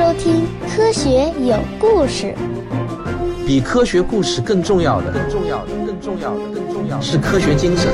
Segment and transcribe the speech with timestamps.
[0.00, 2.34] 收听《科学有故事》。
[3.46, 7.92] 比科学故事更重要的，更重要的，更重要的，更重要的是科学精神。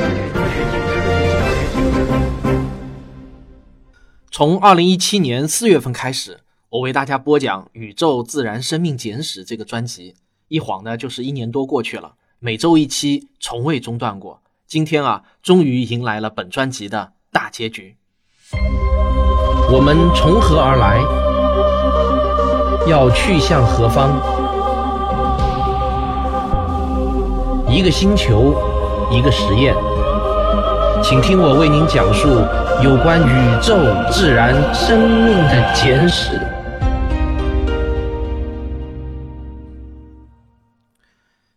[4.31, 6.39] 从二零一七年四月份开始，
[6.69, 10.15] 我为大家播讲《宇宙自然生命简史》这个专辑，
[10.47, 14.41] 一晃呢就是一年多过去了，每周一期，从未中断过。
[14.69, 17.97] 今天啊，终于迎来了本专辑的大结局。
[19.73, 21.26] 我们从何而来？
[22.87, 24.13] 要去向何方？
[27.69, 28.55] 一个星球，
[29.11, 29.75] 一个实验，
[31.03, 32.29] 请听我为您讲述
[32.85, 33.77] 有关宇宙、
[34.13, 36.41] 自然、生命的简史。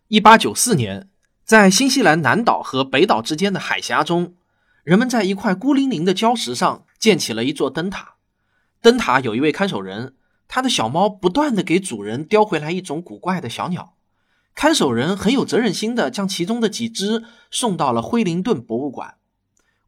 [0.08, 1.08] 一八九四年，
[1.44, 4.34] 在新西兰南岛和北岛之间的海峡中，
[4.82, 8.14] 人们在一块孤零零的礁石上建起了一座灯塔。
[8.82, 10.14] 灯塔有一位看守人，
[10.52, 13.94] 他的小猫不断的给主人叼回来一种古怪的小鸟。
[14.56, 19.18] 看守人很有责任心的将其中的几只送到了惠灵顿博物馆。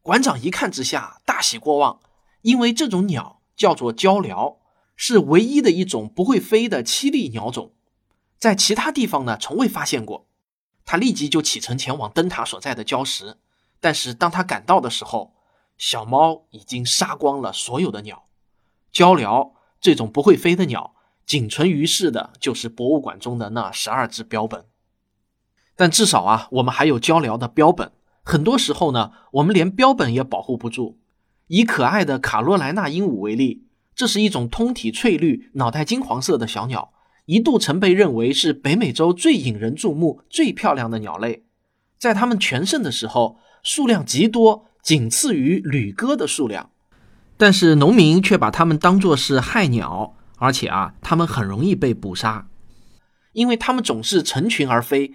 [0.02, 1.98] 馆长一看之下大喜过望，
[2.42, 4.58] 因为这种鸟叫做鹪鹩，
[4.94, 7.72] 是唯一的一种不会飞的栖地鸟种，
[8.38, 10.28] 在其他地方呢从未发现过。
[10.84, 13.36] 他立即就启程前往灯塔所在的礁石，
[13.80, 15.34] 但是当他赶到的时候，
[15.76, 18.26] 小猫已经杀光了所有的鸟。
[18.92, 20.94] 鹪鹩这种不会飞的鸟，
[21.26, 24.64] 仅存于世的就是博物馆中的那十二只标本。
[25.74, 27.90] 但至少啊，我们还有鹪鹩的标本。
[28.22, 31.00] 很多时候呢，我们连标本也保护不住。
[31.48, 33.66] 以可爱的卡罗莱纳鹦鹉为例，
[33.96, 36.92] 这是一种通体翠绿、脑袋金黄色的小鸟，
[37.26, 41.44] 一度曾被认为是北美洲最引人注目、最漂亮的鸟类。
[41.98, 46.70] 在它们全盛的时候，数量极多，仅次于旅鸽的数量。
[47.42, 52.46] 但是农民却把它们当作是害鸟，而且啊，它们很容易被捕杀，
[53.32, 55.12] 因为它们总是成群而飞，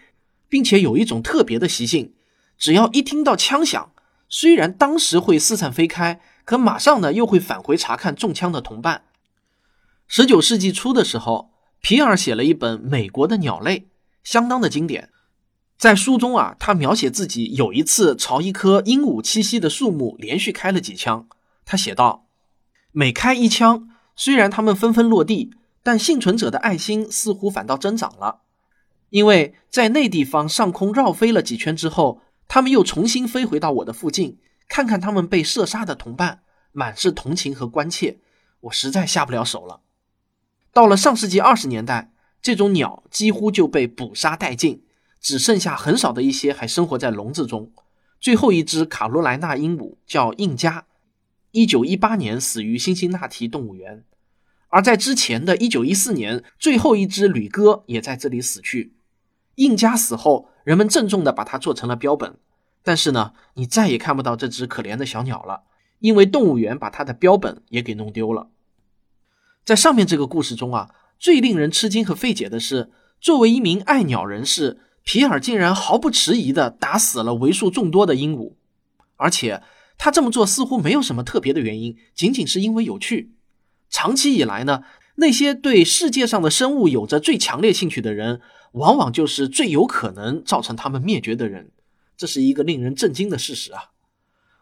[0.50, 2.12] 并且有一种特别的习性：
[2.57, 3.94] 只要一听到枪响，
[4.28, 9.03] 虽然当时会四散飞开，可马上呢又会返回查看中枪的同伴。
[10.06, 13.79] 十九世纪初的时候，皮尔写了一本《美国的鸟类》，
[14.25, 15.12] 相当的经典。
[15.78, 21.25] 在书中啊，他描写自己有一次朝一棵鹦鹉栖息的树木连续开了几枪。
[21.69, 22.28] 他写道
[22.94, 25.51] ：“每开一枪，虽然他们纷纷落地，
[25.83, 28.44] 但幸存者的爱心似乎反倒增长了，
[29.09, 34.39] 因为在那地方上空绕飞了几圈之后，他们又重新飞回到我的附近，
[34.69, 36.39] 看看他们被射杀的同伴，
[36.72, 38.19] 满是同情和关切。
[38.61, 39.81] 我实在下不了手了。
[40.72, 44.85] 到了上世纪二十年代，这种鸟几乎就被捕杀殆尽，
[45.19, 47.73] 只剩下很少的一些还生活在笼子中。
[48.22, 50.85] 最后一只卡罗莱纳鹦鹉叫印加。”
[51.57, 54.03] 一九一八年死于辛辛那提动物园，
[54.68, 58.94] 而在之前的一九一四年，最后一只旅鸽也在这里死去。
[59.56, 62.38] 印加死后，人们郑重地把它做成了标本，
[62.84, 65.63] 但是呢，你再也看不到这只可怜的小鸟了，
[65.97, 68.50] 因为动物园把它的标本也给弄丢了。
[69.66, 78.53] 在上面这个故事中啊，最令人吃惊和费解的是，作为一名爱鸟人士，皮尔竟然毫不迟疑地打死了为数众多的鹦鹉，
[79.16, 79.63] 而且。
[79.97, 83.34] 他这么做似乎没有什么特别的原因，仅仅是因为有趣。
[83.90, 84.84] 长期以来呢，
[85.16, 88.41] 那些对世界上的生物有着最强烈兴趣的人，
[88.74, 91.72] 往往就是最有可能造成他们灭绝的人。
[92.16, 93.91] 这是一个令人震惊的事实啊！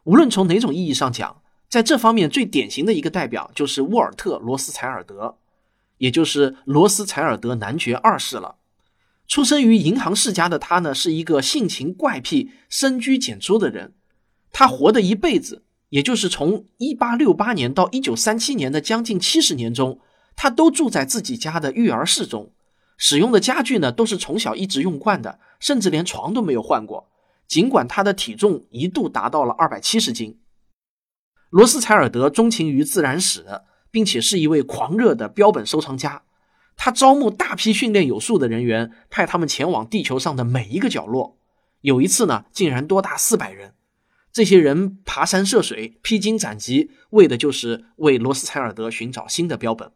[0.04, 5.38] 无论从哪种意义上讲，在这方面最典型的一个代表就是沃尔特·罗斯柴尔德，
[5.98, 8.56] 也就是罗斯柴尔德男爵二世了。
[9.28, 13.94] 出生于银行世家的他呢，是一个性情怪癖、深居简出的人。
[14.58, 20.00] 他活的一辈子，也就是从一八六八年到一九三七年的将近七十年中，
[20.34, 22.54] 他都住在自己家的育儿室中，
[22.98, 27.10] 使用的家具呢都是从小一直用惯的，甚至连床都没有换过。
[27.50, 30.40] 尽管他的体重一度达到了二百七十斤，
[31.50, 33.46] 罗斯柴尔德钟情于自然史，
[33.92, 36.24] 并且是一位狂热的标本收藏家。
[36.78, 41.38] 他招募大批训练有素的人员，派他们前往地球上的每一个角落。
[41.82, 43.74] 有一次呢，竟然多达四百人。
[44.36, 49.94] 这些人爬山涉水、披荆斩棘，为的就是为罗斯柴尔德寻找新的标本，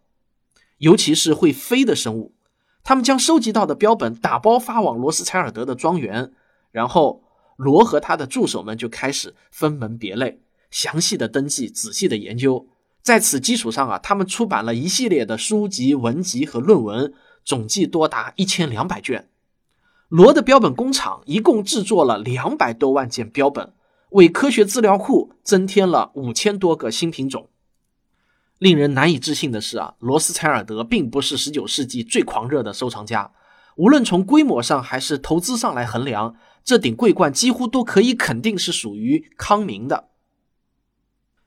[0.77, 2.33] 尤其是会飞的生物。
[2.81, 6.31] 他们将收集到的标本打包发往罗斯柴尔德的庄园，
[6.71, 7.21] 然后
[7.57, 10.39] 罗和他的助手们就开始分门别类、
[10.71, 12.69] 详细的登记、仔细的研究。
[13.01, 17.13] 在此基础上啊，他们出版了一系列的书籍、文集和论文，
[17.43, 19.27] 总计多达一千两百卷。
[20.07, 23.73] 罗的标本工厂一共制作了两百多万件标本。
[24.09, 27.49] 为科学资料库增添了五千多个新品种。
[28.57, 33.31] 令人难以置信的是啊，罗斯柴尔德并不是19世纪最狂热的收藏家，
[33.77, 36.35] 无论从规模上还是投资上来衡量，
[36.65, 40.09] 这顶桂冠几乎都可以肯定是属于康明的。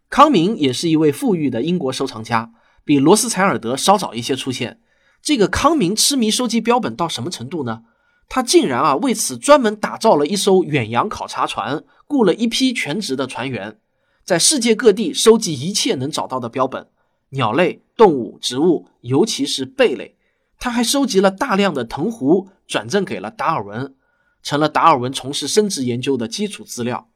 [0.09, 2.53] 康明也是一位富裕的英国收藏家，
[2.85, 4.81] 比罗斯柴尔德稍早一些出现。
[5.21, 7.83] 这个康明痴迷收集标本到什么程度呢？
[8.29, 13.79] 他竟然啊为此专门打造了一艘远洋考察船，雇了一批全职的船员，
[14.23, 16.89] 在世界各地收集一切能找到的标本。
[17.31, 20.19] 鸟类、动物、植物，尤其是贝类，
[20.59, 23.95] 他还收集了大量的藤壶，转赠给了达尔文，
[24.43, 27.09] 成了达尔文从事生殖研究的基础资料。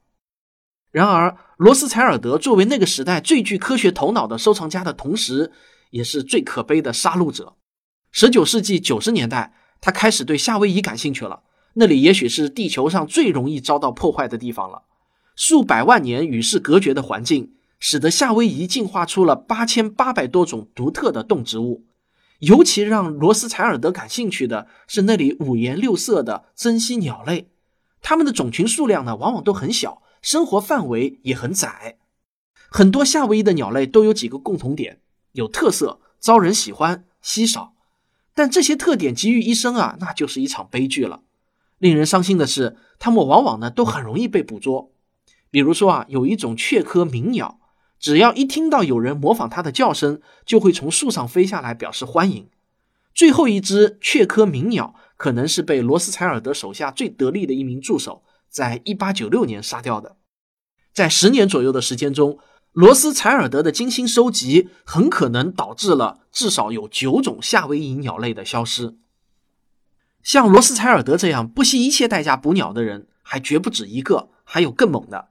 [0.90, 5.52] 然而，罗斯柴尔德作为那个时代最具科学头脑的收藏家的同时，
[5.90, 7.56] 也是最可悲的杀戮者。
[8.10, 9.52] 十九世纪九十年代，
[9.82, 11.42] 他开始对夏威夷感兴趣了，
[11.78, 14.82] 那里也许是地球上最容易遭到破坏的地方了，
[15.34, 17.52] 数百万年与世隔绝的环境。
[17.78, 21.84] 使得夏威夷进化出了八千八百多种独特的动植物，
[22.38, 27.50] 尤其让罗斯柴尔德感兴趣的是那里五颜六色的珍稀鸟类，
[28.00, 31.99] 它们的种群数量呢往往都很小，生活范围也很窄。
[32.70, 35.02] 很多夏威夷的鸟类都有几个共同点：
[35.32, 37.75] 有特色、招人喜欢、稀少。
[38.34, 41.20] 但这些特点集于一身啊，那就是一场悲剧了。
[41.78, 44.93] 令人伤心的是，它们往往呢都很容易被捕捉。
[45.50, 47.61] 比如说啊，有一种雀科鸣鸟。
[47.99, 52.46] 只要一听到有人模仿它的叫声，就会从树上飞下来表示欢迎。
[53.14, 60.17] 最后一只雀科鸣鸟可能是被罗斯柴尔德手下最得力的一名助手在1896年杀掉的。
[60.93, 62.38] 在十年左右的时间中，
[62.73, 68.99] 罗斯柴尔德的精心收集很可能导致了至少有九种夏威夷鸟类的消失。
[70.26, 75.28] 像罗斯柴尔德这样不惜一切代价捕鸟的人还绝不止一个，还有更猛的。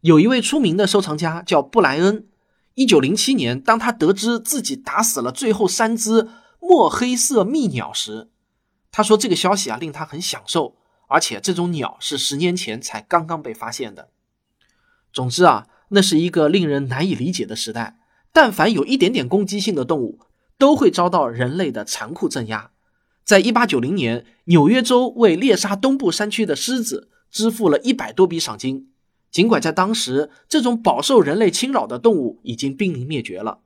[0.00, 2.26] 有一位出名的收藏家叫布莱恩。
[2.72, 6.28] 一九零七年，当他得知自己打死了最后三只
[6.60, 8.30] 墨黑色蜜鸟时，
[8.90, 10.76] 他说这个消息啊令他很享受，
[11.08, 14.08] 而且这种鸟是十年前才刚刚被发现的。
[15.12, 17.98] 总之啊，那是一个令人难以理解的时代。
[18.32, 20.20] 但凡有一点点攻击性的动物，
[20.56, 22.70] 都会遭到人类的残酷镇压。
[23.28, 28.88] 在一八九零年，纽约州为猎杀东部山区的狮子支付了一百多笔赏金。
[29.30, 33.58] 尽管在当时，这种饱受人类侵扰的动物已经濒临灭绝了，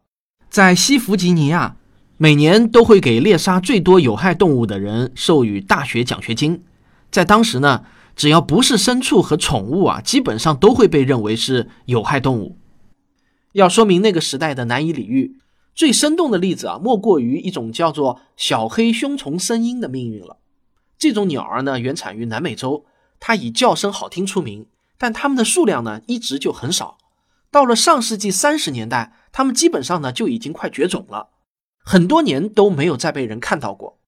[0.50, 1.76] 在西弗吉尼亚，
[2.16, 6.64] 每年都会给猎杀最多有害动物的人授予大学奖学金。
[7.12, 7.84] 在当时呢，
[8.16, 12.58] 只要不是牲畜和宠物啊，基本上都会被认为是有害动物。
[13.52, 15.36] 要说明那个时代的难以理喻，
[15.74, 20.38] 最生动的例子啊，莫过于一种叫做小黑胸虫声音的命运了。
[20.98, 22.84] 这种鸟儿呢，原产于南美洲，
[23.18, 24.66] 它以叫声好听出名。
[24.98, 26.98] 但它们的数量呢，一直就很少。
[27.50, 31.30] 到了上世纪三十年代，它们基本上呢就已经快绝种了，
[31.82, 33.98] 很多年都没有再被人看到过。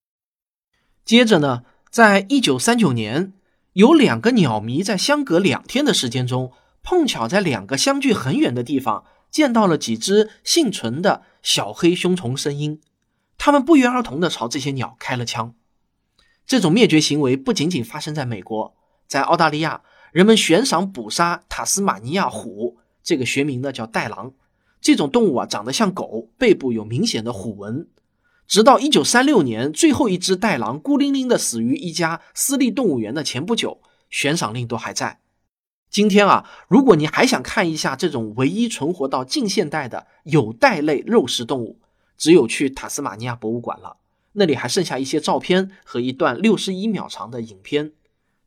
[1.05, 3.33] 接着呢，在一九三九年，
[3.73, 6.53] 有两个鸟迷在相隔两天的时间中，
[6.85, 12.81] 碰巧在两个相距很远的地方见到了几只幸存的小黑胸虫声音，
[13.37, 15.55] 他们不约而同地朝这些鸟开了枪。
[16.47, 18.75] 这种灭绝行为不仅仅发生在美国，
[19.07, 19.83] 在澳大利亚。
[20.11, 24.33] 人们悬赏捕杀塔斯马尼亚虎，这个学名呢叫袋狼。
[24.81, 27.89] 这种动物啊，长得像狗，背部有明显的虎纹。
[28.47, 35.21] 直到一九三六年，最后一只袋狼孤零零地死于一家私立动物园的前不久，悬赏令都还在。
[35.95, 41.79] 今天啊，如果你还想看一下这种唯一存活到近现代的有袋类肉食动物，
[42.19, 43.99] 只有去塔斯马尼亚博物馆了。
[44.33, 47.93] 那里还剩下一些照片和一段六十一秒长的影片。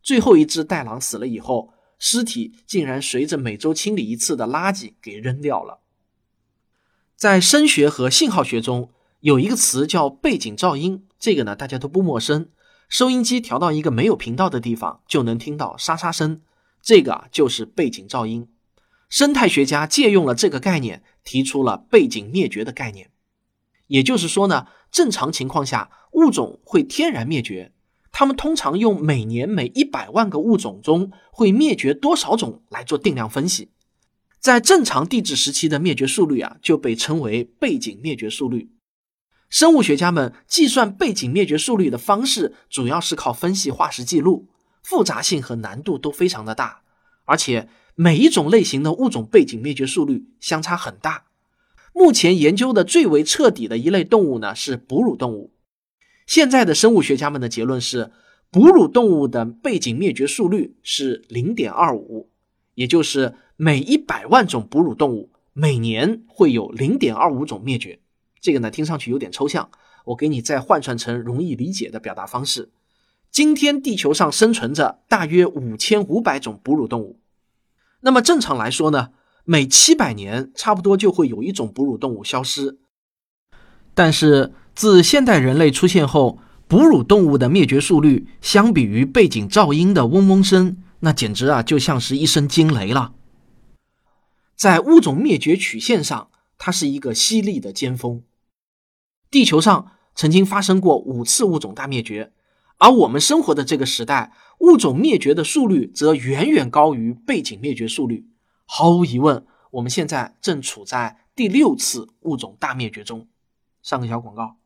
[0.04, 5.80] 最后一只袋狼死了以后，尸体竟然随着每周清理一次的垃圾给扔掉了。
[7.16, 8.90] 在声学和信号学中，
[9.22, 12.50] 有一个词叫背景噪音，这个呢大家都不陌生。
[12.90, 16.42] 收音机调到一个没有频道的地方，就能听到沙沙声，
[16.82, 18.48] 这个啊就是背景噪音。
[19.10, 23.12] 生态学家借用了这个概念，提出了背景灭绝的概念。
[23.88, 27.72] 也就是说呢，正常情况下，物种会天然灭绝。
[28.12, 33.70] 他们通常用每年每一百万个物种中会灭绝多少种来做定量分析，
[34.40, 38.72] 在正常地质时期的灭绝速率啊，就被称为背景灭绝速率。
[39.50, 44.50] 生物学家们计算背景灭绝速率的方式，主要是靠分析化石记录，
[44.88, 46.82] 复杂性和难度都非常的大，
[47.26, 51.26] 而且每一种类型的物种背景灭绝速率相差很大。
[51.92, 55.52] 目前研究的最为彻底的一类动物呢，是哺乳动物。
[56.26, 58.14] 现在的生物学家们的结论是，
[58.50, 62.30] 哺乳动物的背景灭绝速率是零点二五，
[62.74, 68.00] 也就是每一百万种哺乳动物，每年会有零点二五种灭绝。
[68.40, 69.70] 这个呢，听上去有点抽象，
[70.06, 72.70] 我给你再换算成容易理解的表达方式。
[73.38, 77.20] 今天地球上生存着大约五千五百种哺乳动物，
[78.00, 79.10] 那么正常来说呢，
[79.46, 82.80] 每七百年差不多就会有一种哺乳动物消失。
[83.94, 93.14] 但是自现代人类出现后，哺乳动物的灭绝速率相比于背景噪音的嗡嗡声，那简直啊就像是一声惊雷了。
[94.56, 98.24] 在物种灭绝曲线上，它是一个犀利的尖峰。
[99.30, 102.32] 地球上曾经发生过五次物种大灭绝，
[102.80, 108.28] 而我们生活的这个时代，物种灭绝的速率则远远高于背景灭绝速率。
[108.66, 113.28] 毫无疑问，我们现在正处在第六次物种大灭绝中。
[113.82, 114.58] 上个小广告。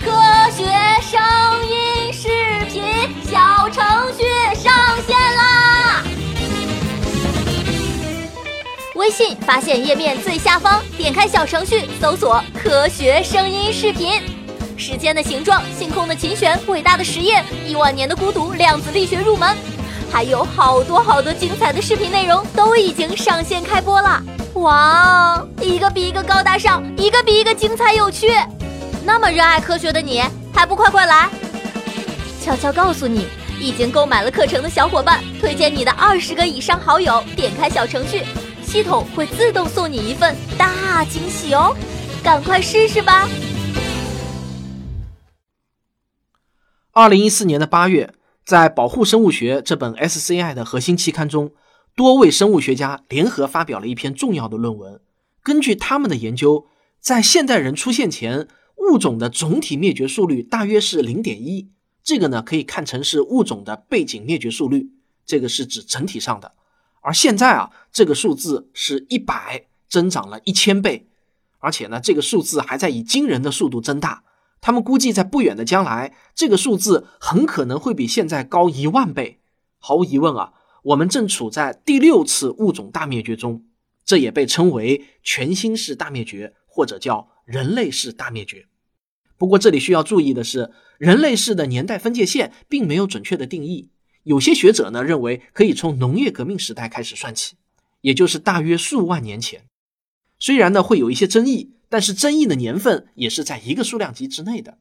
[0.00, 0.12] 科
[0.52, 0.64] 学
[1.00, 1.20] 声
[1.68, 2.28] 音视
[2.66, 2.82] 频
[3.24, 4.22] 小程序
[4.54, 6.04] 上线啦！
[8.94, 14.22] 微信发现页面最下方，点开小程序，搜索“科学声音视频”。
[14.76, 19.56] 时间的形状、星空的琴弦、伟大的实验、亿万年的孤独、量子力学入门，
[20.10, 24.22] 还有好多好多精彩的视频内容都已经上线开播了！
[24.54, 28.32] 哇，一个比一个高大上，一个比一个精彩有趣。
[29.04, 31.28] 那么热爱科学的你，还不快快来？
[32.42, 33.26] 悄悄告诉你，
[33.60, 38.22] 已经购买了课程的小伙伴，推荐你的二十个以上好友，点开小程序。
[38.64, 41.76] 系统会自动送你一份大惊喜哦，
[42.22, 43.28] 赶快试试吧！
[46.96, 51.50] 二零一四年的八月，在《保护生物学》这本 SCI 的核心期刊中，
[51.96, 55.00] 多位生物学家联合发表了一篇重要的论文。
[55.42, 56.68] 根据他们的研究，
[57.00, 58.46] 在现代人出现前，
[58.76, 61.68] 物种的总体灭绝速率大约是零点一。
[62.04, 64.92] 这个呢，可以看成是物种的背景灭绝速率，
[65.26, 66.52] 这个是指整体上的。
[67.00, 71.08] 而现在啊，这个数字是一百，增长了一千倍，
[71.58, 74.22] 而且呢，这个数字还在以惊人的速度增大。
[74.64, 79.40] 他们估计在不远的将来，这个数字很可能会比现在高一万倍。
[79.78, 80.54] 毫无疑问啊，
[80.84, 83.66] 我们正处在第六次物种大灭绝中，
[84.06, 88.64] 这也被称为全新式大灭绝，或者叫人类式大灭绝。
[89.36, 93.90] 不过这里需要注意的是，人类式的年代分界线并没有准确的定义。
[94.22, 97.56] 有些学者呢认为，可以从农业革命时代开始算起，
[98.00, 99.66] 也就是大约数万年前。
[100.38, 104.78] 虽然呢会有一些争议，但是争议的年份也是在一个数量级之内的。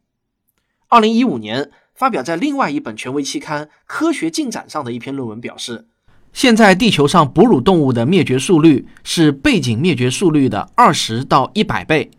[0.87, 5.85] 二零一五年发表在另外一本权威期刊《科学进展》上的一篇论文表示，
[6.33, 12.09] 现在地球上哺乳动物的灭绝速率是背景灭绝速率的二十到一百倍。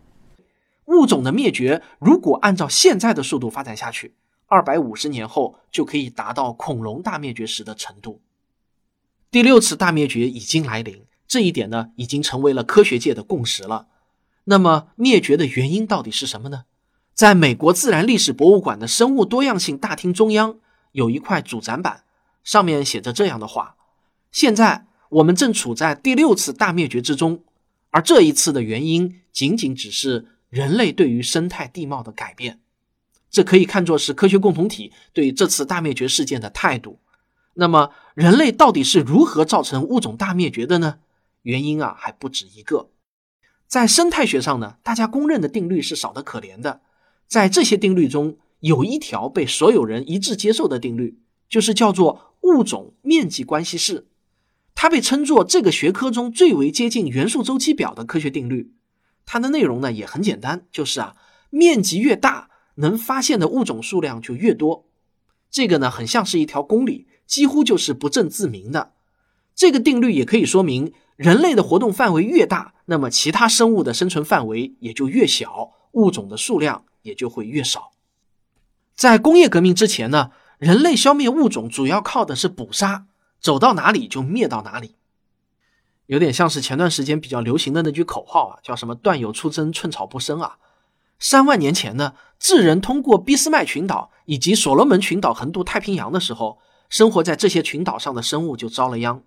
[0.85, 4.13] 物种的灭绝如果按照现在的速度发展下去。
[4.47, 8.21] 二百五十年后就可以达到恐龙大灭绝时的程度。
[9.29, 13.87] 第六次大灭绝已经来临，这一点呢已经成为了科学界的共识了。
[14.45, 16.63] 那么灭绝的原因到底是什么呢？
[17.13, 20.57] 在美国自然历史博物馆的生物多样性大厅中央
[20.91, 22.03] 有一块主展板，
[22.43, 23.75] 上面写着这样的话：
[24.31, 27.43] 现在我们正处在第六次大灭绝之中，
[27.89, 32.59] 而这一次的原因仅仅只是人类对于生态地貌的改变。
[33.31, 36.99] 这可以看作是科学共同体对这次大灭绝事件的态度。
[37.55, 40.99] 那么，人类到底是如何造成物种大灭绝的呢？
[41.41, 42.89] 原因啊还不止一个。
[43.67, 46.81] 在生态学上呢，大家公认的定律是少得可怜的。
[47.27, 51.19] 在这些定律中，有一条被所有人一致接受的定律，
[51.49, 54.07] 就是叫做物种面积关系式。
[54.73, 58.73] 它被称作这个学科中最为接近元素周期表的科学定律。
[59.25, 61.15] 它的内容呢也很简单，就是啊，
[61.49, 62.49] 面积越大。
[62.77, 64.89] 能发现的物种数量就越多，
[65.49, 68.91] 这个呢很像是一条公理，几乎就是不证自明的。
[69.55, 77.91] 这个定律也可以说明，人类的活动范围越大，那么其他生物的生存范围也就越小，物种的数量也就会越少。
[78.95, 83.05] 在工业革命之前呢，人类消灭物种主要靠的是捕杀，
[83.39, 84.95] 走到哪里就灭到哪里，
[86.07, 90.57] 有点像是前段时间比较流行的那句口号啊，叫什么“断有出征，寸草不生”啊。
[91.17, 99.23] 三万年前呢，智人通过俾斯麦群岛以及所罗门群岛横渡太平洋的时候，生活在这些群岛上的生物就遭了殃。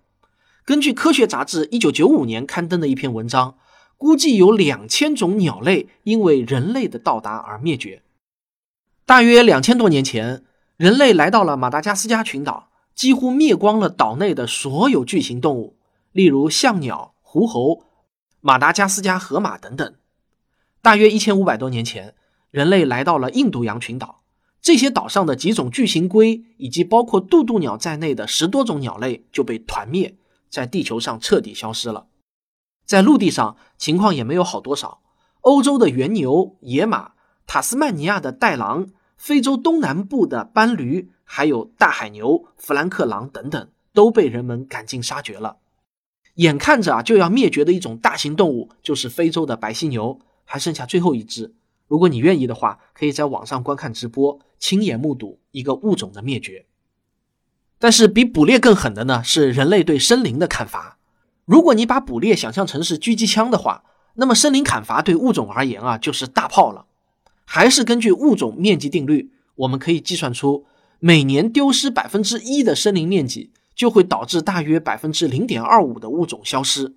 [0.69, 3.57] 根据科学杂志一九九五年刊登的一篇文章，
[3.97, 8.03] 估计有两千种鸟类因为人类的到达而灭绝。
[9.03, 10.43] 大约两千多年前，
[10.77, 15.75] 人类来到了马达加斯加群岛，几乎灭光了岛内的所有巨型动物，
[16.11, 17.85] 例如象鸟、狐猴、
[18.39, 19.95] 马达加斯加河马等等。
[20.83, 22.13] 大约一千五百多年前，
[22.51, 24.21] 人类来到了印度洋群岛。
[24.61, 30.15] 这些岛上的几种巨型龟，以及包括渡渡鸟在内的十多种鸟类就被团灭，
[30.49, 32.07] 在地球上彻底消失了。
[32.85, 35.01] 在陆地上情况也没有好多少。
[35.41, 37.13] 欧洲的原牛、野马，
[37.47, 45.57] 塔斯曼尼亚的袋狼，非洲东南部的斑驴，还有大海牛、弗兰克狼等等，都被人们赶尽杀绝了。
[46.35, 51.53] 眼看着啊就要灭绝的一种大型动物，就是非洲的白犀牛，还剩下最后一只。
[51.87, 56.65] 如果你愿意的话，可以在网上观看直播，亲眼目睹一个物种的灭绝。
[57.79, 60.99] 但是比捕猎更狠的呢，是人类对森林的砍伐。
[61.45, 63.83] 如果你把捕猎想象成是狙击枪的话，
[64.15, 66.85] 那么森林砍伐对物种而言啊，就是大炮了。
[67.45, 70.65] 还是根据物种面积定律，我们可以计算出，
[70.99, 73.51] 每年丢失百分之一的森林面积。
[73.79, 76.95] 就会导致大约百分之零点二五的物种消失。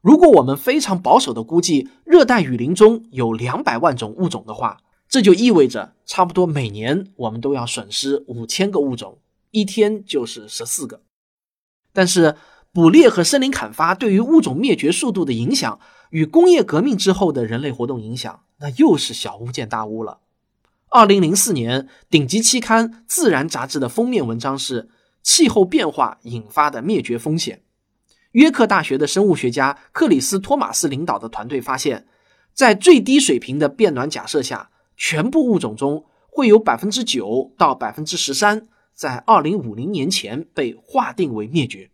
[0.00, 4.76] 如果我们非常保守的估计，热带雨林中有两百万种物种的话，
[5.08, 9.18] 这就意味着差不多每年我们都要损失五千个物种，
[9.54, 11.00] 一天就是十四个。
[11.94, 12.36] 但是，
[12.72, 15.80] 捕猎和森林砍伐对于物种灭绝速度的影响，
[16.10, 20.18] 与工业革命之后的人类活动影响，那又是小巫见大巫了。
[20.88, 24.90] 二零零四年，顶级期刊《自然》杂志的封面文章是。
[25.26, 27.62] 气候变化引发的灭绝风险。
[28.32, 32.06] 约克大学的生物学家克里斯·托马斯领导的团队发现，
[32.52, 34.68] 在最低水平的变暖假设下，
[34.98, 41.90] 全部物种中会有百分之九到百分之十三在二零五零年前被划定为灭绝。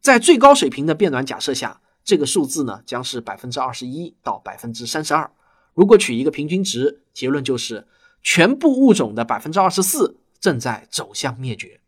[0.00, 5.30] 在最高水平的变暖假设下，这个数字呢将是百分之二十一到百分之三十二。
[5.74, 7.86] 如果取一个平均值，结论就是
[8.22, 11.80] 全部物种的百分之二十四正在走向灭绝。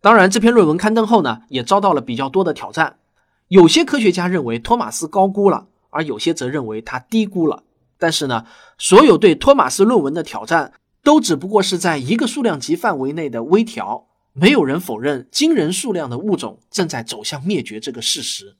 [0.00, 2.98] 当然，这篇论文刊登后呢，也遭到了比较多的挑战。
[3.48, 7.64] 有些科学家认为托马斯高估了，而有些则认为他低估了。
[7.96, 8.44] 但是呢，
[8.76, 18.56] 所有对托马斯论文的挑战都只不过是在一个数量级范围内的微调，没有人否认惊人数量的物种正在走向灭绝这个事实。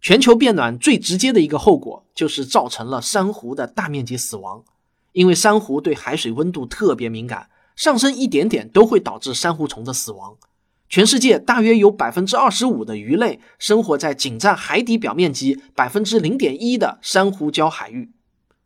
[0.00, 4.62] 全球变暖最直接的一个后果就是造成了珊瑚的大面积死亡，
[5.12, 10.36] 因为珊瑚对海水温度特别敏感，上升一点点都会导致珊瑚虫的死亡。
[10.88, 18.12] 全世界大约有百分之二十五的鱼类生活在仅占海底表面积百分之零点一的珊瑚礁海域。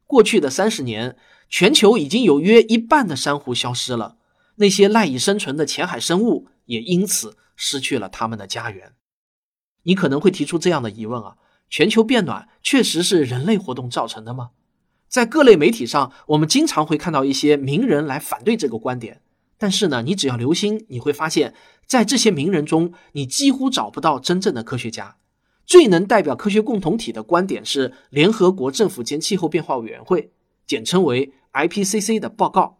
[0.06, 1.16] 过去的三十年，
[1.50, 4.16] 全球已经有约一半的珊瑚消失了，
[4.56, 8.92] 那些赖以生存的浅海生物也因此失去了他们的家园。
[9.82, 11.36] 你可能会提出这样的疑问啊：
[11.68, 14.50] 全球变暖确实是人类活动造成的吗？
[15.08, 19.22] 在各类媒体上，我们经常会看到一些名人来反对这个观点。
[19.58, 21.52] 但是呢，你只要留心，你会发现，
[21.84, 25.16] 在这些名人中，你几乎找不到真正的科学家。
[25.66, 30.32] 最能代表科学共同体的观点是联合国政府间气候变化委员会，
[30.66, 32.78] 简称为 IPCC 的报告。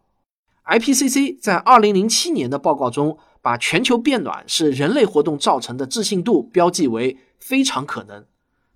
[0.65, 8.25] IPCC 在2007年的报告中，把全球变暖是人类活动造成的置信度标记为非常可能，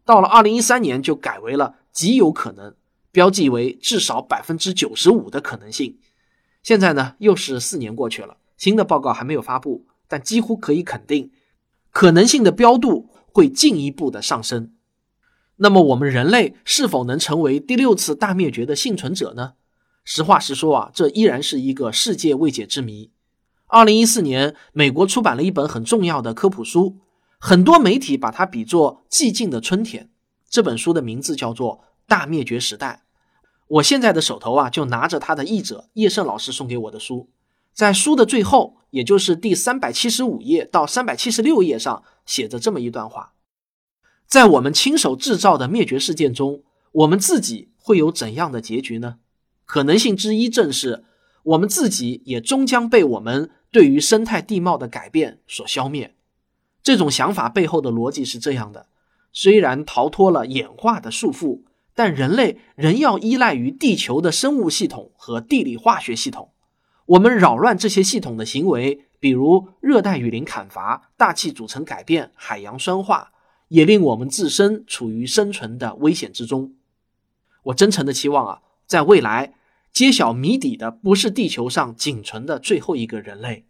[0.04, 2.74] 到了2013年就改为了极有可能，
[3.12, 5.98] 标记为至少百分之九十五的可能性。
[6.64, 11.32] 现在呢，又是四年过去了，新的报告还没有发布，但几乎可以肯定，
[11.92, 14.74] 可能性的标度会进一步的上升。
[15.58, 19.54] 那么，我们人类是否能成为第六次大灭绝的幸存者呢？
[20.06, 23.12] 实话实说啊，这依然是一个世界未解之谜。
[23.66, 27.00] 二零一四年，美国出版了一本很重要的科普书，
[27.40, 30.12] 很多媒体把它比作寂静的春天。
[30.48, 33.02] 这本书的名字叫做《大灭绝时代》。
[33.68, 37.32] 我现在的手头啊，就拿着他的译者叶盛老师送给我的书，
[37.74, 43.34] 在书的最后，也就是第三百七十五页到三百七十六页上，写着这么一段话：
[44.28, 49.18] 在我们亲手制造的灭绝事件中，我们自己会有怎样的结局呢？
[49.66, 51.04] 可能性之一正是，
[51.44, 56.16] 我们自己也终将被我们对于生态地貌的改变所消灭。
[56.82, 58.88] 这种想法背后的逻辑是这样的：
[59.32, 61.64] 虽然逃脱了演化的束缚。
[61.98, 66.52] 但人类仍要依赖于地球的生物系统和地理化学系统。
[67.06, 73.32] 我们扰乱这些系统的行为，比如热带雨林砍伐、大气组成改变、海洋酸化，
[73.70, 76.74] 也令我们自身处于生存的危险之中。
[77.64, 79.54] 我真诚的期望啊，在未来
[79.92, 83.66] 揭晓谜底的不是地球上仅存的最后一个人类。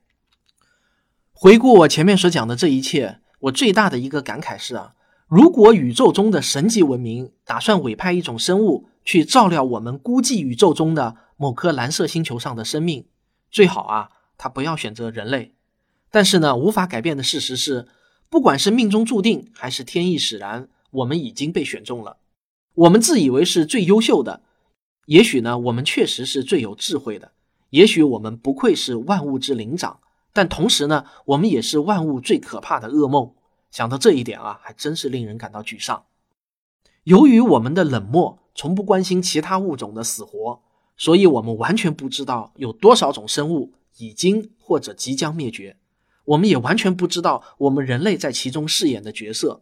[1.32, 4.94] 回顾我前面所讲的这一切，我最大的一个感慨是啊。
[5.28, 13.08] 如果宇宙中的神级文明打算委派一种生物去照料我们估计宇宙中的某颗蓝色星球上的生命，
[13.50, 15.56] 最好啊，他不要选择人类。
[16.12, 17.88] 但是呢，无法改变的事实是，
[18.30, 22.18] 不管是命中注定还是天意使然，我们已经被选中了。
[22.76, 24.44] 我们自以为是最优秀的，
[25.06, 27.32] 也许呢，我们确实是最有智慧的，
[27.70, 30.00] 也许我们不愧是万物之灵长，
[30.34, 33.32] 但同时呢，我们也是万物最可怕的噩梦。
[33.72, 36.06] 想到这一点啊，还真是令人感到沮丧。
[37.04, 40.62] 由于我们的冷漠，从不关心其他物种的死活，
[40.98, 45.78] 所以我们完全不知道有多少种生物已经或者即将灭绝。
[46.24, 49.62] 我们也完全不知道我们人类在其中饰演的角色。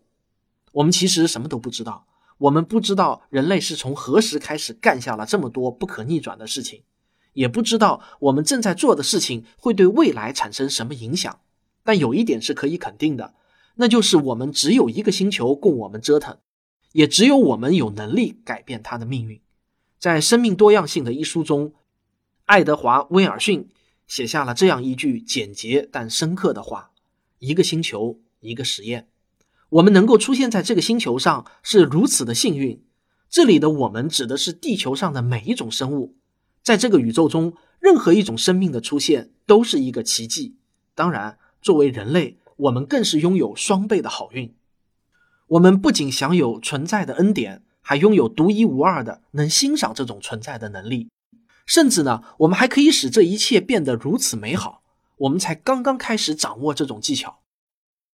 [0.71, 2.05] 我们其实什么都不知道。
[2.43, 6.83] 我们不知道人类是从何时开始干下了这么多不可逆转的事情，
[7.31, 11.39] 也不知道我们正在做的事情会对未来产生什么影响。
[11.83, 13.33] 但有一点是可以肯定的，
[13.75, 16.37] 那就是我们只有一个星球供我们折腾，
[16.91, 19.39] 也只有我们有能力改变它的命运。
[19.97, 21.73] 在《生命多样性》的一书中，
[22.43, 23.69] 爱德华·威尔逊
[24.05, 26.91] 写下了这样一句简洁但深刻的话
[27.39, 29.07] ：“一个星球，一个实验。”
[29.73, 32.83] 我们能够出现在这个星球上是如此的幸运。
[33.27, 36.15] 这里的“我们”指的是地球上的每一种生物。
[36.61, 40.57] 在这个宇宙中，任何一种生命的出现都是一个奇迹。
[40.93, 44.53] 当然，作为人类，我们更是拥有双倍的好运。
[45.47, 51.09] 我们不仅享有存在的恩典，还拥有独一无二的能欣赏这种存在的能力。
[51.65, 54.83] 甚至呢，我们还可以使这一切变得如此美好。
[55.17, 57.39] 我们才刚刚开始掌握这种技巧。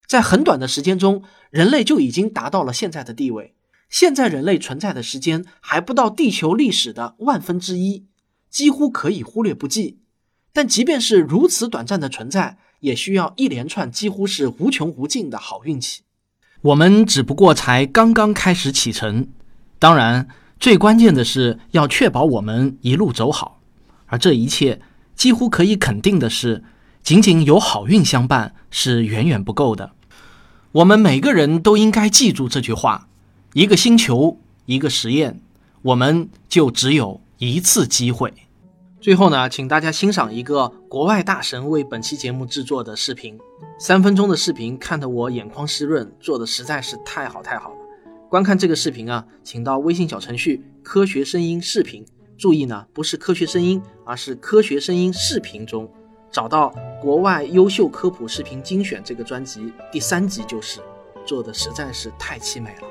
[0.09, 3.53] 在很短的时间中，人类就已经达到了现在的地位。
[3.91, 8.07] 现在人类存在的时间还不到地球历史的万分之一，
[8.49, 9.99] 几乎可以忽略不计。
[10.51, 16.01] 但即便是如此短暂的存在，也需要一连串几乎是无穷无尽的好运气。
[16.61, 19.27] 我们只不过才刚刚开始启程。
[19.77, 20.27] 当然，
[20.59, 23.61] 最关键的是要确保我们一路走好。
[24.07, 24.81] 而这一切，
[25.13, 26.63] 几乎可以肯定的是，
[27.03, 29.91] 仅仅有好运相伴是远远不够的。
[30.71, 33.07] 我们每个人都应该记住这句话：
[33.53, 35.41] 一个星球，一个实验，
[35.81, 38.31] 我们就只有一次机会。
[39.01, 43.35] 最后呢，请大家欣赏一个国外大神为本期节目制作的视频，
[43.79, 47.77] 三分钟的视频，看得我眼眶湿润，做的实在是太好太好了。
[48.29, 52.05] 观看这个视频啊，请到微信小程序“科学声音视频”，
[52.37, 55.91] 注意呢，不是科学声音，而是科学声音视频中。
[56.31, 60.79] 找到国外优秀科普视频精选这个专辑，第三集就是
[61.25, 62.87] 做的实在是太凄美了。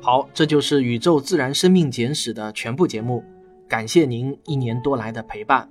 [0.00, 3.22] 好，这就是《宇宙自然生命简史》的全部节目，
[3.68, 5.68] 感谢您一年多来的陪伴。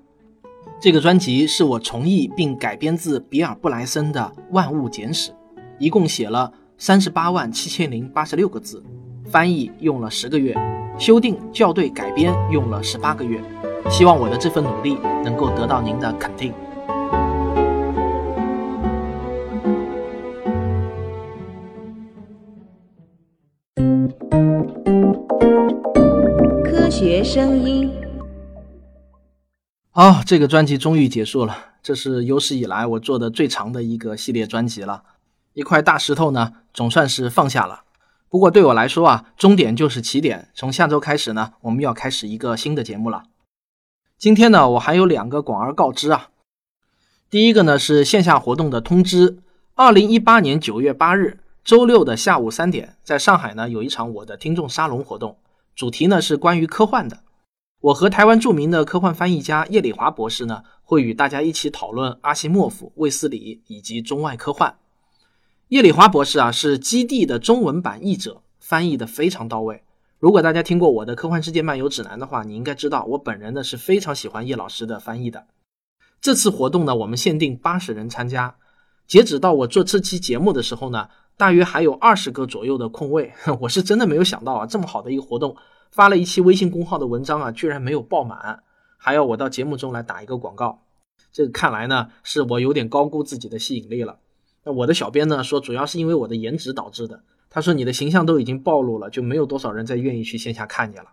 [0.82, 5.32] 这个专辑是我重译并改编自比尔布莱森的《万物简史》，
[5.78, 8.84] 一共写了三十八万七千零八十六个字，
[9.26, 10.56] 翻译用了十个月，
[10.98, 13.42] 修订校对改编用了十八个月。
[13.90, 16.54] 希望我的这份努力能够得到您的肯定。
[27.32, 27.94] 声音，
[29.92, 31.56] 好，这个专辑终于结束了。
[31.84, 35.04] 这是有史以来我做的最长的一个系列专辑了。
[35.54, 37.84] 一块大石头呢，总算是放下了。
[38.30, 40.50] 不过对我来说啊，终点就是起点。
[40.56, 43.26] 从下周开始呢，我们要开始一个新的节目了。
[44.18, 46.30] 今天呢，我还有两个广而告之啊。
[47.30, 49.38] 第一个呢是线下活动的通知。
[49.76, 55.38] 二零一八年九月八日周六的下午三点，在上海呢有一场我的听众沙龙活动。
[55.80, 57.24] 主题呢是关于科幻的，
[57.80, 64.78] 我和台湾著名的科幻翻译家叶礼华博士呢会与大家一起讨论阿西莫夫、卫斯理以及中外科幻。
[65.70, 69.86] 叶礼华博士啊是《基地》的中文版译者，翻译的非常到位。
[70.20, 75.48] 如果大家听过我的《科幻世界漫游指南》的话，你应该知道我本人呢是非常喜欢叶老师的翻译的。
[76.20, 78.58] 这次活动呢，我们限定八十人参加，
[79.08, 81.08] 截止到我做这期节目的时候呢。
[81.40, 85.56] 大约还有二十个左右的空位， 我是真的没有想到啊，这么好的一个活动，
[85.90, 88.62] 发了一期微信公号的文章啊，居然没有爆满，
[88.98, 90.82] 还要我到节目中来打一个广告。
[91.32, 94.18] 这个看来呢，是我有点高估自己的吸引力了。
[94.66, 97.24] 那我的小编呢说，主要是因为我的颜值导致的。
[97.50, 101.06] 他说你的形象都已经暴露了，就没有多少人再愿意去线下看你了。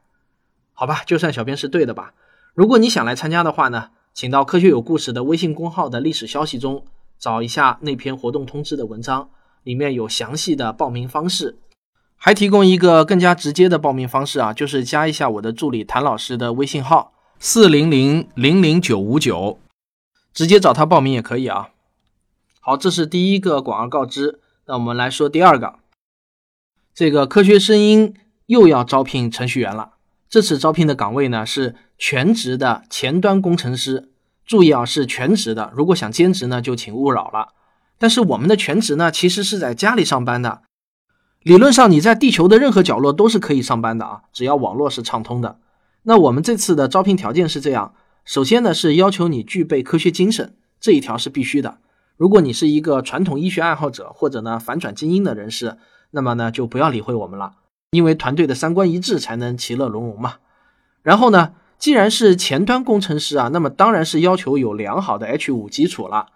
[0.72, 2.14] 好吧，就算小编是对的吧。
[2.52, 6.84] 如果你想来参加的话呢，请到科学有故事的微信公号的历史消息中
[7.16, 9.30] 找一下那篇活动通知的文章。
[9.66, 11.58] 里面有详细的报名方式，
[12.14, 19.58] 还提供一个更加直接的报名方式啊，就是加一下我的助理谭老师的微信号四零零零零九五九，
[20.32, 21.70] 直接找他报名也可以啊。
[22.60, 24.38] 好，这是第一个广而告之。
[24.66, 25.80] 那我们来说第二个，
[26.94, 28.14] 这个科学声音
[28.46, 29.94] 又要招聘程序员了。
[30.28, 34.10] 这次招聘的岗位呢是全职的前端工程师，
[34.44, 35.72] 注意啊，是全职的。
[35.74, 37.55] 如果想兼职呢，就请勿扰了。
[37.98, 40.62] 但是我们的全职呢，其实是在家里上班的。
[41.42, 45.58] 理论上，你在地球的任何角落都是可以上班的啊，只要网络是畅通的。
[46.02, 51.78] 那我们这次的招聘条件是这样：首先呢，是要求你具备科学精神，这一条是必须的。
[52.16, 55.76] 如果你是一个传统医学爱好者，或者呢反转精英的人士，
[56.10, 57.52] 那么呢就不要理会我们了，
[57.90, 60.34] 因为团队的三观一致才能其乐融融嘛。
[61.02, 66.26] 然后呢，既然是前端工程师啊，那么当然是要求有良好的 H 五基础了。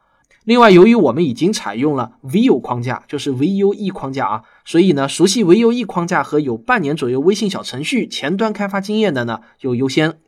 [0.44, 10.18] 另外，由于我们已经采用了 Vue 框架，就是 Vue 框架啊，所以呢，熟悉 Vue 框架和有半年左右微信小程序前端开发经验的呢就优先。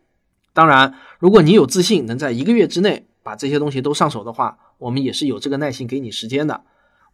[0.52, 6.62] 当然，如果你有自信能在一个月之内把这些东西都上手的话，我们也是有这个耐心给你时间的。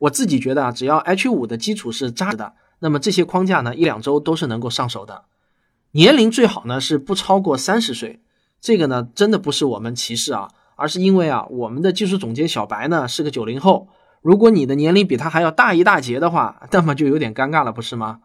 [0.00, 5.24] 我自己觉得啊，只要 H5 的基础是扎实的，那么这些框架呢，一两周都是能够上手的。
[5.92, 8.20] 年龄最好呢是不超过三十岁，
[8.61, 13.88] 这个呢真的不是我们歧视啊，而是因为啊，我们的技术总监小白呢是个九零后，
[14.22, 18.20] 如果你的年龄比他还要大一大截的话，那么就有点尴尬了，不是吗？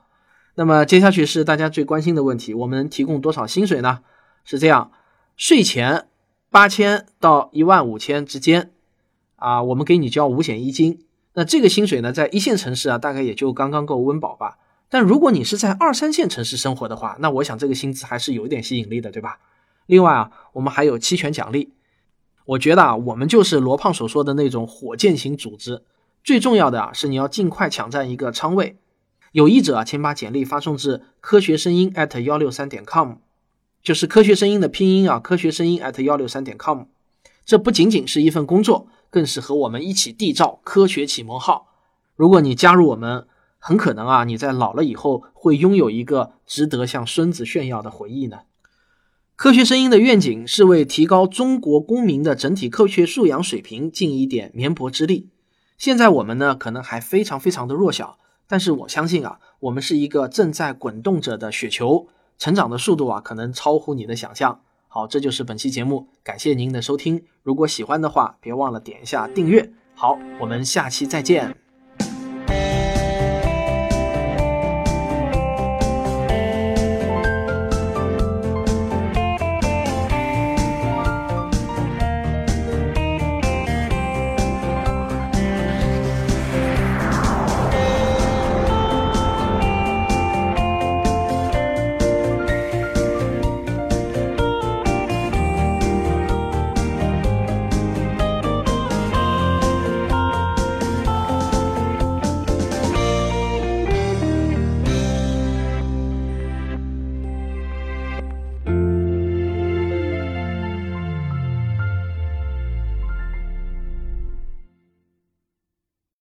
[0.54, 4.02] 那么接下去是大家最关心的问题，我们提供多少薪水呢？
[4.46, 4.92] 是这样。
[5.36, 6.06] 税前
[6.52, 8.70] 八千到一万五千之间，
[9.38, 11.00] 啊，我们给你交五险一金。
[11.34, 14.60] 那这个薪水呢，在一线城市啊，大概也就刚刚够温饱吧。
[14.90, 19.40] 但如果你是在二三线城市生活的话，那我想这个薪资还是有一点吸引力的，对吧？
[19.88, 21.74] 另外啊，我们还有期权奖励。
[22.46, 25.84] 我觉得啊，我们就是罗胖所说的那种火箭型组织。
[26.24, 28.78] 最重要的啊，是你要尽快抢占一个仓位。
[29.32, 33.16] 有意者啊，请把简历发送至科学声音 at 幺六三点 com。
[33.82, 36.84] 就是科学声音的拼音啊，科学声音 at 幺六三点 com，
[37.44, 41.68] 这不仅仅是一份工作，更是和我们一起缔造科学启蒙号。
[42.16, 43.28] 如果你加入我们，
[43.60, 48.40] 很可能啊，你在老了以后会拥有一个值得向孙子炫耀的回忆呢。
[49.44, 55.32] 科学声音的愿景是为提高中国公民的整体科学素养水平尽一点绵薄之力。
[55.78, 62.08] 现在我们呢，可能还非常非常的弱小，但是我相信啊，我们是一个正在滚动着的雪球。
[62.38, 64.62] 成长的速度啊，可能超乎你的想象。
[64.88, 67.26] 好，这就是本期节目，感谢您的收听。
[67.42, 69.74] 如果喜欢的话，别忘了点一下订阅。
[69.94, 71.63] 好，我们下期再见。